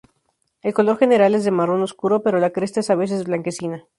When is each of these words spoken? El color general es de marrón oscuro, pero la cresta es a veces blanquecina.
El 0.63 0.73
color 0.73 0.97
general 0.97 1.35
es 1.35 1.43
de 1.43 1.51
marrón 1.51 1.83
oscuro, 1.83 2.23
pero 2.23 2.39
la 2.39 2.49
cresta 2.49 2.79
es 2.79 2.89
a 2.89 2.95
veces 2.95 3.25
blanquecina. 3.25 3.85